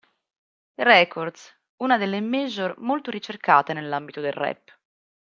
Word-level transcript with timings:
Records, 0.81 1.55
una 1.83 1.99
delle 1.99 2.21
major 2.21 2.73
molto 2.79 3.11
ricercate 3.11 3.71
nell'ambito 3.71 4.19
del 4.19 4.33
rap. 4.33 4.75